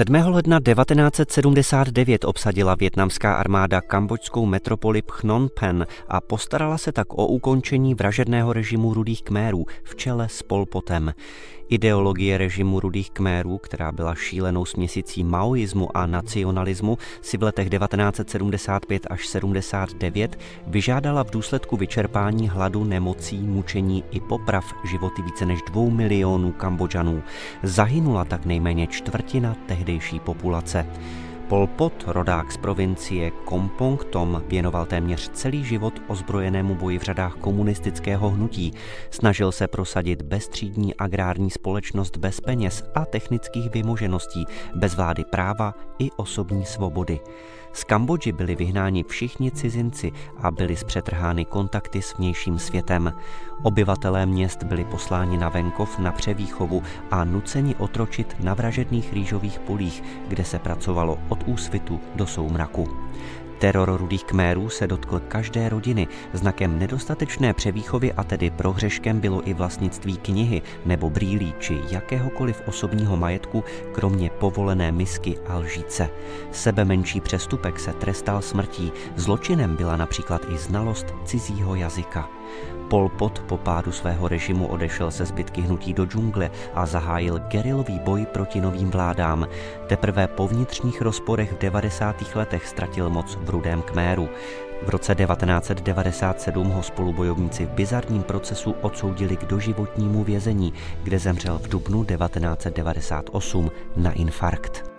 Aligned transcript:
7. 0.00 0.14
ledna 0.14 0.60
1979 0.60 2.24
obsadila 2.24 2.74
větnamská 2.74 3.34
armáda 3.34 3.80
kambočskou 3.80 4.46
metropoli 4.46 5.02
Phnom 5.02 5.48
Penh 5.60 5.86
a 6.08 6.20
postarala 6.20 6.78
se 6.78 6.92
tak 6.92 7.12
o 7.12 7.26
ukončení 7.26 7.94
vražedného 7.94 8.52
režimu 8.52 8.94
rudých 8.94 9.22
kmérů 9.22 9.66
v 9.84 9.96
čele 9.96 10.28
s 10.28 10.42
Polpotem. 10.42 11.12
Ideologie 11.70 12.38
režimu 12.38 12.80
rudých 12.80 13.10
kmérů, 13.10 13.58
která 13.58 13.92
byla 13.92 14.14
šílenou 14.14 14.64
směsicí 14.64 15.24
maoismu 15.24 15.96
a 15.96 16.06
nacionalismu, 16.06 16.98
si 17.20 17.36
v 17.36 17.42
letech 17.42 17.70
1975 17.70 19.06
až 19.10 19.26
79 19.26 20.38
vyžádala 20.66 21.24
v 21.24 21.30
důsledku 21.30 21.76
vyčerpání 21.76 22.48
hladu, 22.48 22.84
nemocí, 22.84 23.38
mučení 23.38 24.04
i 24.10 24.20
poprav 24.20 24.64
životy 24.90 25.22
více 25.22 25.46
než 25.46 25.62
dvou 25.62 25.90
milionů 25.90 26.52
Kambodžanů. 26.52 27.22
Zahynula 27.62 28.24
tak 28.24 28.44
nejméně 28.44 28.86
čtvrtina 28.86 29.56
tehdejší 29.90 30.20
populace. 30.20 30.86
Pol 31.48 31.66
Pot, 31.66 32.04
rodák 32.06 32.52
z 32.52 32.56
provincie 32.56 33.30
Kompong 33.44 34.04
Tom, 34.04 34.42
věnoval 34.46 34.86
téměř 34.86 35.30
celý 35.32 35.64
život 35.64 36.02
ozbrojenému 36.06 36.74
boji 36.74 36.98
v 36.98 37.02
řadách 37.02 37.34
komunistického 37.34 38.30
hnutí. 38.30 38.72
Snažil 39.10 39.52
se 39.52 39.68
prosadit 39.68 40.22
bezstřídní 40.22 40.94
agrární 40.94 41.50
společnost 41.50 42.16
bez 42.16 42.40
peněz 42.40 42.84
a 42.94 43.04
technických 43.04 43.70
vymožeností, 43.70 44.46
bez 44.74 44.94
vlády 44.94 45.24
práva 45.24 45.74
i 45.98 46.10
osobní 46.16 46.64
svobody. 46.64 47.20
Z 47.72 47.84
Kambodži 47.84 48.32
byli 48.32 48.56
vyhnáni 48.56 49.04
všichni 49.04 49.50
cizinci 49.50 50.12
a 50.36 50.50
byly 50.50 50.76
zpřetrhány 50.76 51.44
kontakty 51.44 52.02
s 52.02 52.18
vnějším 52.18 52.58
světem. 52.58 53.12
Obyvatelé 53.62 54.26
měst 54.26 54.62
byli 54.62 54.84
posláni 54.84 55.38
na 55.38 55.48
venkov 55.48 55.98
na 55.98 56.12
převýchovu 56.12 56.82
a 57.10 57.24
nuceni 57.24 57.74
otročit 57.74 58.36
na 58.40 58.54
vražedných 58.54 59.12
rýžových 59.12 59.58
polích, 59.58 60.02
kde 60.28 60.44
se 60.44 60.58
pracovalo 60.58 61.18
od 61.28 61.38
úsvitu 61.46 62.00
do 62.14 62.26
soumraku. 62.26 62.88
Teror 63.60 63.96
rudých 63.96 64.24
kmérů 64.24 64.68
se 64.68 64.86
dotkl 64.86 65.20
každé 65.28 65.68
rodiny. 65.68 66.08
Znakem 66.32 66.78
nedostatečné 66.78 67.54
převýchovy 67.54 68.12
a 68.12 68.24
tedy 68.24 68.50
prohřeškem 68.50 69.20
bylo 69.20 69.48
i 69.48 69.54
vlastnictví 69.54 70.16
knihy 70.16 70.62
nebo 70.84 71.10
brýlí 71.10 71.54
či 71.58 71.80
jakéhokoliv 71.90 72.62
osobního 72.66 73.16
majetku, 73.16 73.64
kromě 73.92 74.30
povolené 74.30 74.92
misky 74.92 75.38
a 75.46 75.56
lžíce. 75.56 76.08
Sebe 76.50 76.84
menší 76.84 77.20
přestupek 77.20 77.80
se 77.80 77.92
trestal 77.92 78.42
smrtí. 78.42 78.92
Zločinem 79.16 79.76
byla 79.76 79.96
například 79.96 80.42
i 80.54 80.58
znalost 80.58 81.06
cizího 81.24 81.74
jazyka. 81.74 82.28
Pol 82.90 83.08
Pot 83.08 83.38
po 83.46 83.56
pádu 83.56 83.92
svého 83.92 84.28
režimu 84.28 84.66
odešel 84.66 85.10
se 85.10 85.24
zbytky 85.24 85.60
hnutí 85.60 85.94
do 85.94 86.06
džungle 86.06 86.50
a 86.74 86.86
zahájil 86.86 87.38
gerilový 87.38 87.98
boj 87.98 88.26
proti 88.26 88.60
novým 88.60 88.90
vládám. 88.90 89.46
Teprve 89.86 90.26
po 90.26 90.48
vnitřních 90.48 91.02
rozporech 91.02 91.52
v 91.52 91.58
90. 91.58 92.34
letech 92.34 92.66
ztratil 92.66 93.10
moc 93.10 93.34
v 93.34 93.49
Rudém 93.50 93.82
Kméru. 93.82 94.28
V 94.82 94.88
roce 94.88 95.14
1997 95.14 96.70
ho 96.70 96.82
spolubojovníci 96.82 97.66
v 97.66 97.70
bizarním 97.70 98.22
procesu 98.22 98.74
odsoudili 98.80 99.36
k 99.36 99.44
doživotnímu 99.44 100.24
vězení, 100.24 100.72
kde 101.02 101.18
zemřel 101.18 101.58
v 101.58 101.68
dubnu 101.68 102.04
1998 102.04 103.70
na 103.96 104.12
infarkt. 104.12 104.89